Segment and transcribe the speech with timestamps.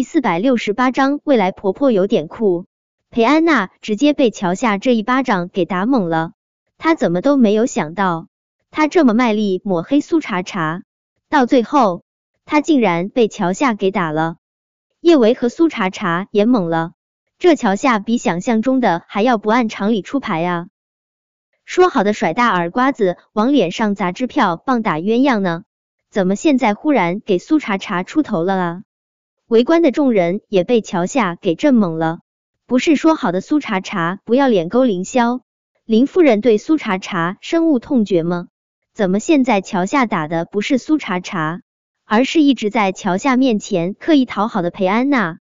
[0.00, 2.64] 第四百六十八章，未来婆婆有点酷。
[3.10, 6.32] 裴安娜直接被乔夏这一巴掌给打懵了，
[6.78, 8.28] 她怎么都没有想到，
[8.70, 10.84] 她这么卖力抹黑苏茶茶，
[11.28, 12.02] 到最后
[12.46, 14.36] 她竟然被乔夏给打了。
[15.02, 16.92] 叶维和苏茶茶也懵了，
[17.38, 20.68] 这乔夏比想象中的还要不按常理出牌啊！
[21.66, 25.64] 说好的甩大耳刮子往脸上砸支票棒打鸳鸯呢？
[26.08, 28.82] 怎么现在忽然给苏茶茶出头了啊？
[29.50, 32.20] 围观的众人也被乔夏给震懵了。
[32.68, 35.40] 不是说好的苏茶茶不要脸勾凌霄，
[35.84, 38.46] 林夫人对苏茶茶深恶痛绝吗？
[38.94, 41.62] 怎么现在桥下打的不是苏茶茶，
[42.04, 45.38] 而是一直在桥下面前刻意讨好的裴安娜？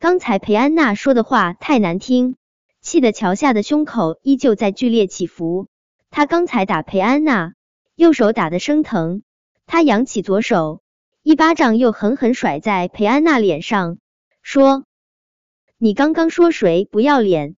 [0.00, 2.34] 刚才裴安娜说的话太难听，
[2.80, 5.68] 气得桥下的胸口依旧在剧烈起伏。
[6.10, 7.52] 他刚才打裴安娜，
[7.94, 9.22] 右手打的生疼，
[9.66, 10.80] 他扬起左手，
[11.28, 13.98] 一巴掌又狠狠甩在裴安娜脸上，
[14.42, 14.84] 说。
[15.76, 17.56] 你刚刚说谁不要脸？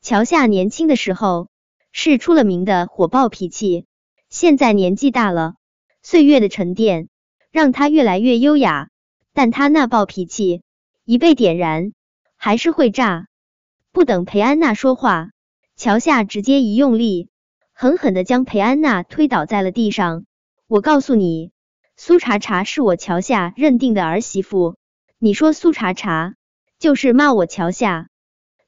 [0.00, 1.48] 乔夏年轻的时候
[1.92, 3.86] 是出了名的火爆脾气，
[4.28, 5.54] 现在年纪大了，
[6.02, 7.08] 岁月的沉淀
[7.52, 8.88] 让他越来越优雅，
[9.32, 10.62] 但他那暴脾气
[11.04, 11.92] 一被点燃，
[12.34, 13.28] 还是会炸。
[13.92, 15.30] 不等裴安娜说话，
[15.76, 17.28] 乔夏直接一用力，
[17.72, 20.24] 狠狠的将裴安娜推倒在了地上。
[20.66, 21.52] 我告诉你，
[21.98, 24.76] 苏茶茶是我乔夏认定的儿媳妇，
[25.18, 26.34] 你说苏茶茶？
[26.78, 28.08] 就是骂我乔夏，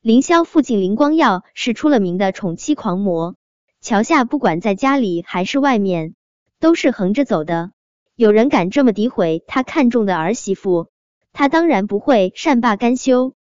[0.00, 3.36] 凌霄父亲林光耀是出了名的宠妻狂魔，
[3.82, 6.14] 乔夏不管在家里还是外面，
[6.58, 7.70] 都是横着走的。
[8.16, 10.88] 有人敢这么诋毁他看中的儿媳妇，
[11.34, 13.34] 他当然不会善罢甘休。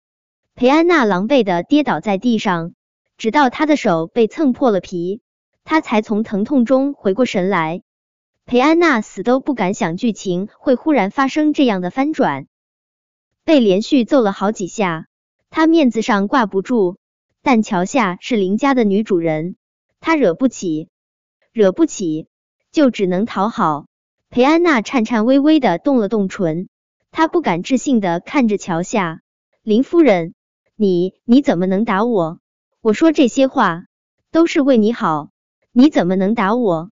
[0.56, 2.74] 裴安娜狼狈的跌倒在地上，
[3.18, 5.22] 直到她的手被蹭破了皮，
[5.64, 7.84] 她才从疼痛中回过神来。
[8.46, 12.46] 裴安娜死都不敢想剧情会忽然发生这样的翻转。
[13.44, 15.08] 被连续揍了好几下，
[15.50, 16.98] 她面子上挂不住。
[17.42, 19.56] 但乔夏是林家的女主人，
[20.00, 20.90] 她惹不起，
[21.54, 22.28] 惹不起
[22.72, 23.88] 就只能讨好。
[24.30, 26.70] 裴安娜颤颤巍巍的动了动唇，
[27.10, 29.22] 她不敢置信的看着乔夏。
[29.64, 30.36] 林夫人，
[30.76, 32.40] 你你怎么能打我？
[32.82, 33.86] 我说这些话
[34.30, 35.30] 都是为你好，
[35.72, 36.92] 你怎么能打我？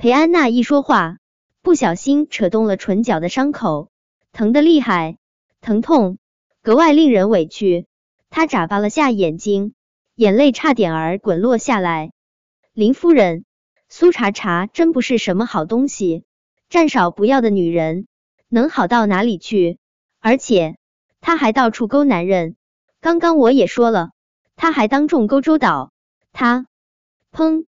[0.00, 1.18] 裴安娜一说话，
[1.60, 3.90] 不小心扯动了唇角的伤口，
[4.30, 5.18] 疼得厉害。
[5.60, 6.18] 疼痛
[6.62, 7.88] 格外令人委屈，
[8.30, 9.74] 她眨巴了下眼睛，
[10.14, 12.12] 眼泪差点儿滚落下来。
[12.74, 13.44] 林夫人，
[13.88, 16.22] 苏茶茶真不是什么好东西，
[16.68, 18.06] 占少不要的女人
[18.48, 19.80] 能好到哪里去？
[20.20, 20.76] 而且
[21.20, 22.54] 她还到处勾男人。
[23.00, 24.10] 刚刚我也说了，
[24.54, 25.90] 她还当众勾周导。
[26.32, 26.68] 她，
[27.32, 27.64] 砰！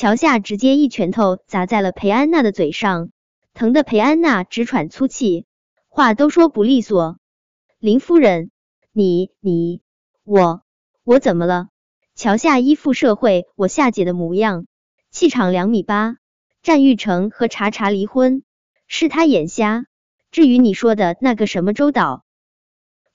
[0.00, 3.10] 乔夏直接一拳头砸在了裴安娜的嘴上，
[3.52, 5.44] 疼得裴安娜直喘粗气，
[5.90, 7.18] 话都说不利索。
[7.78, 8.50] 林夫人，
[8.94, 9.82] 你你
[10.24, 10.62] 我
[11.04, 11.68] 我怎么了？
[12.14, 14.64] 乔夏一副社会我夏姐的模样，
[15.10, 16.16] 气场两米八。
[16.62, 18.42] 战玉成和茶茶离婚，
[18.86, 19.84] 是他眼瞎。
[20.30, 22.24] 至于你说的那个什么周导，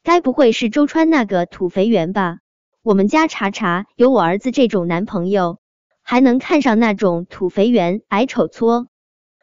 [0.04, 2.42] 该不会是周川那个土肥圆吧？
[2.84, 5.58] 我们家茶茶有我儿子这种男朋友，
[6.08, 8.90] 还能看上那种土肥圆矮丑搓？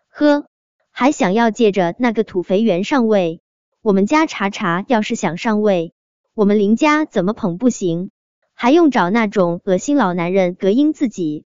[0.09, 0.47] 呵，
[0.93, 3.41] 还想要借着那个土肥圆上位？
[3.83, 5.93] 我们家茶茶要是想上位，
[6.35, 8.11] 我们林家怎么捧不行？
[8.55, 11.45] 还用找那种恶心老男人隔音自己？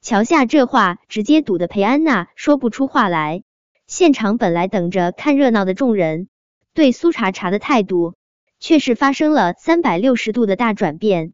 [0.00, 3.42] 乔夏这话直接堵得裴安娜说不出话来。
[3.88, 6.28] 现场本来等着看热闹的众人，
[6.74, 8.14] 对苏茶茶的态度
[8.60, 11.32] 却是发生了三百六十度的大转变。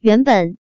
[0.00, 0.56] 原本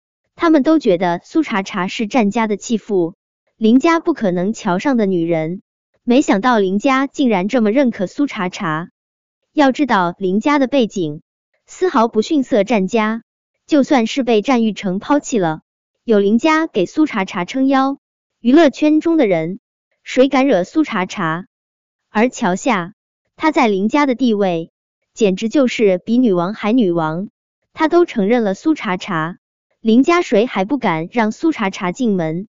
[0.42, 3.14] 他们都觉得苏茶茶是战家的弃妇，
[3.56, 5.62] 林家不可能瞧上的女人，
[6.02, 8.88] 没想到林家竟然这么认可苏茶茶。
[9.52, 11.22] 要知道林家的背景
[11.64, 13.22] 丝毫不逊色战家，
[13.68, 15.60] 就算是被战玉成抛弃了，
[16.02, 17.98] 有林家给苏茶茶撑腰，
[18.40, 19.60] 娱乐圈中的人
[20.02, 21.46] 谁敢惹苏茶茶？
[22.10, 22.94] 而乔夏，
[23.36, 24.72] 他在林家的地位
[25.14, 27.28] 简直就是比女王还女王，
[27.72, 29.38] 他都承认了苏茶茶，
[29.82, 32.46] 林家谁还不敢让苏茶茶进门？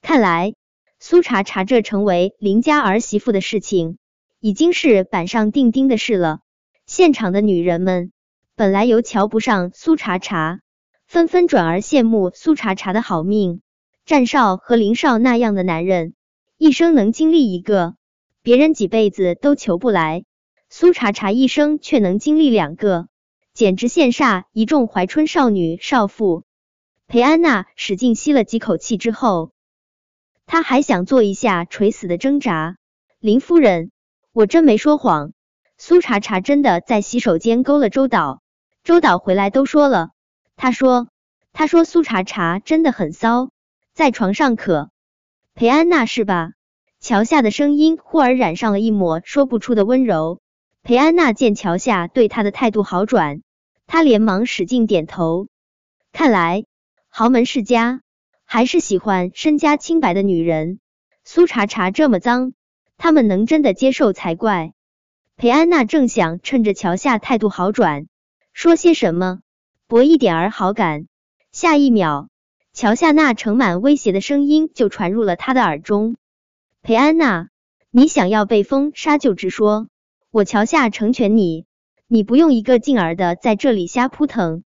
[0.00, 0.54] 看来
[0.98, 3.98] 苏茶茶这成为林家儿媳妇的事情。
[4.40, 6.40] 已经是板上钉钉的事了。
[6.86, 8.10] 现场的女人们
[8.56, 10.60] 本来由瞧不上苏茶茶，
[11.06, 13.60] 纷纷转而羡慕苏茶茶的好命。
[14.06, 16.14] 战少和林少那样的男人，
[16.56, 17.96] 一生能经历一个，
[18.40, 20.24] 别人几辈子都求不来。
[20.70, 23.08] 苏茶茶一生却能经历两个，
[23.52, 26.44] 简直羡煞一众怀春少女少妇。
[27.12, 29.50] 裴安娜使劲吸了几口气之后，
[30.46, 32.78] 她还想做一下垂死的挣扎。
[33.20, 33.90] 林夫人。
[34.32, 35.34] 我真没说谎，
[35.76, 38.40] 苏茶茶真的在洗手间勾了周导，
[38.82, 40.08] 周导回来都说了。
[40.56, 41.06] 他说，
[41.52, 43.50] 他说苏茶茶真的很骚，
[43.92, 44.88] 在床上可
[45.52, 46.52] 裴安娜是吧？
[46.98, 50.40] 乔夏的声音忽而染上了一抹说不出的温柔。
[50.82, 53.42] 裴安娜见乔夏对她的态度好转，
[53.86, 55.48] 她连忙使劲点头。
[56.10, 56.64] 看来
[57.14, 58.00] 豪门世家
[58.46, 60.78] 还是喜欢身家清白的女人。
[61.24, 62.54] 苏茶茶这么脏，
[62.96, 64.72] 他们能真的接受才怪。
[65.36, 68.06] 裴安娜正想趁着乔夏态度好转，
[68.54, 69.40] 说些什么
[69.88, 71.06] 博一点儿好感，
[71.52, 72.30] 下一秒，
[72.72, 76.16] 乔夏那盛满威胁的声音就传入了他的耳中。
[76.80, 77.50] 裴安娜，
[77.90, 79.86] 你想要被封杀就直说，
[80.30, 81.66] 我乔夏成全你，
[82.06, 84.64] 你不用一个劲儿的在这里瞎扑腾。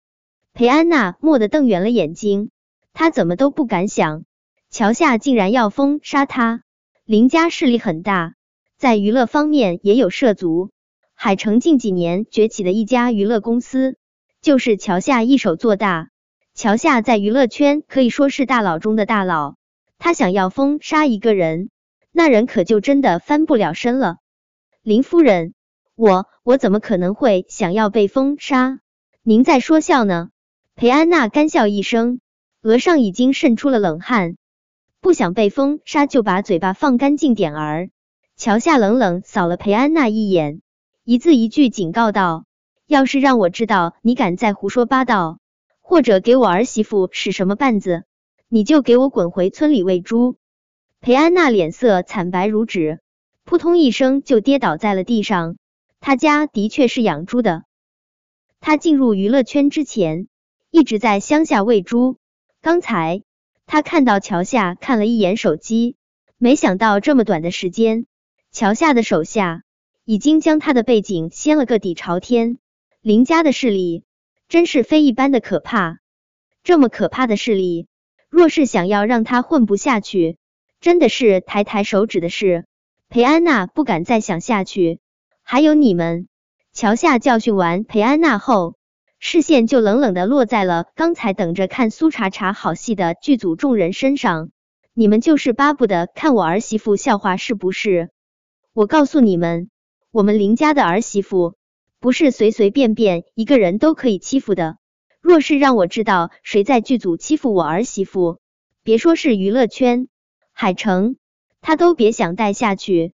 [0.59, 2.51] 裴安娜蓦地瞪圆了眼睛，
[2.93, 4.25] 她怎么都不敢想，
[4.71, 6.65] 乔夏竟然要封杀他。
[7.05, 8.35] 林家势力很大，
[8.77, 10.71] 在娱乐方面也有涉足，
[11.15, 13.99] 海城近几年崛起的一家娱乐公司，
[14.43, 16.09] 就是乔夏一手做大。
[16.55, 19.55] 乔夏在娱乐圈可以说是大佬中的大佬，
[19.97, 21.71] 他想要封杀一个人。
[22.11, 24.17] 那人可就真的翻不了身了。
[24.83, 25.55] 林夫人，
[25.95, 28.81] 我我怎么可能会想要被封杀？
[29.23, 30.31] 您在说笑呢？
[30.81, 32.21] 裴安娜干笑一声，
[32.63, 34.37] 额上已经渗出了冷汗。
[35.01, 37.91] 不想被封杀，就把嘴巴放干净点儿。
[38.37, 40.63] 乔夏冷冷扫了裴安娜一眼，
[41.03, 42.45] 一字一句警告道
[42.87, 45.41] ：“要是让我知道你敢再胡说八道，
[45.81, 48.05] 或者给我儿媳妇使什么绊子，
[48.49, 50.37] 你就给我滚回村里喂猪。”
[51.03, 53.01] 裴安娜脸色惨白如纸，
[53.43, 55.57] 扑通一声就跌倒在了地上。
[55.99, 57.65] 他家的确是养猪的。
[58.61, 60.29] 他进入娱乐圈之前，
[60.71, 62.17] 一直在乡下喂猪。
[62.61, 63.23] 刚才
[63.67, 65.97] 他看到桥下看了一眼手机，
[66.37, 68.07] 没想到这么短的时间，
[68.51, 69.63] 桥下的手下
[70.05, 72.59] 已经将他的背景掀了个底朝天。
[73.01, 74.05] 林家的势力
[74.49, 76.01] 真是非一般的可怕。
[76.65, 77.87] 这么可怕的势力，
[78.29, 80.37] 若是想要让他混不下去，
[80.81, 82.67] 真的是抬抬手指的事，
[83.09, 85.01] 裴安娜不敢再想下去。
[85.43, 86.29] 还有你们，
[86.73, 88.77] 桥下教训完裴安娜后，
[89.19, 94.51] 视线就冷冷的落在了刚才等着看苏茶茶好戏的剧组众人身上。
[94.95, 98.11] 你们就是巴不得看我儿媳妇笑话是不是？
[98.73, 99.71] 我告诉你们，
[100.11, 101.57] 我们林家的儿媳妇
[102.01, 104.77] 不是随随便便一个人都可以欺负的。
[105.21, 108.39] 若是让我知道谁在剧组欺负我儿媳妇，
[108.83, 110.09] 别说是娱乐圈。
[110.53, 111.17] 海城，
[111.61, 113.13] 他都别想待下去。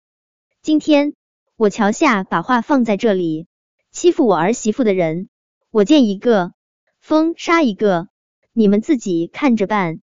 [0.62, 1.14] 今天
[1.56, 3.46] 我乔夏把话放在这里，
[3.90, 5.28] 欺负我儿媳妇的人，
[5.74, 6.52] 我见一个
[7.00, 8.06] 封杀一个，
[8.52, 9.98] 你们自己看着办。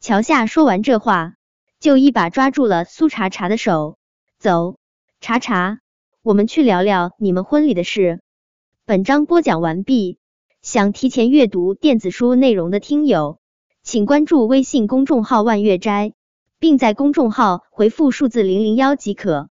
[0.00, 1.32] 乔夏说完这话，
[1.80, 3.96] 就一把抓住了苏茶茶的手，
[4.38, 4.76] 走，
[5.22, 5.78] 茶茶，
[6.20, 8.20] 我们去聊聊你们婚礼的事。
[8.84, 10.18] 本章播讲完毕，
[10.60, 13.40] 想提前阅读电子书内容的听友，
[13.82, 16.12] 请关注微信公众号万月斋。
[16.58, 19.48] 并在公众号回复数字零零幺即可。